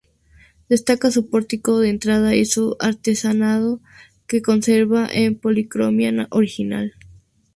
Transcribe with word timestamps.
Destaca 0.67 1.11
su 1.11 1.29
pórtico 1.29 1.77
de 1.79 1.89
entrada 1.89 2.33
y 2.33 2.45
su 2.45 2.75
artesonado, 2.79 3.81
que 4.25 4.41
conserva 4.41 5.07
su 5.09 5.37
policromía 5.37 6.25
original. 6.31 6.95